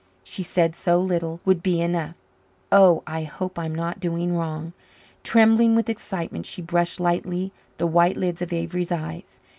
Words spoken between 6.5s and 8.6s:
brushed lightly the white lids of